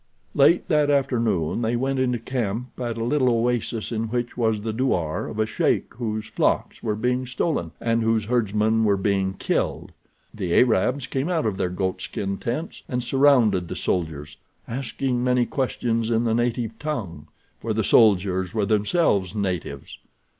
Late 0.33 0.67
that 0.67 0.89
afternoon 0.89 1.61
they 1.61 1.75
went 1.75 1.99
into 1.99 2.17
camp 2.17 2.69
at 2.81 2.97
a 2.97 3.03
little 3.03 3.29
oasis 3.29 3.91
in 3.91 4.05
which 4.05 4.35
was 4.35 4.61
the 4.61 4.73
douar 4.73 5.27
of 5.27 5.37
a 5.37 5.45
sheik 5.45 5.93
whose 5.93 6.25
flocks 6.25 6.81
were 6.81 6.95
being 6.95 7.27
stolen, 7.27 7.69
and 7.79 8.01
whose 8.01 8.25
herdsmen 8.25 8.83
were 8.83 8.97
being 8.97 9.33
killed. 9.35 9.91
The 10.33 10.55
Arabs 10.55 11.05
came 11.05 11.29
out 11.29 11.45
of 11.45 11.57
their 11.57 11.69
goatskin 11.69 12.37
tents, 12.39 12.81
and 12.89 13.03
surrounded 13.03 13.67
the 13.67 13.75
soldiers, 13.75 14.37
asking 14.67 15.23
many 15.23 15.45
questions 15.45 16.09
in 16.09 16.23
the 16.23 16.33
native 16.33 16.79
tongue, 16.79 17.27
for 17.59 17.71
the 17.71 17.83
soldiers 17.83 18.55
were 18.55 18.65
themselves 18.65 19.35
natives. 19.35 19.99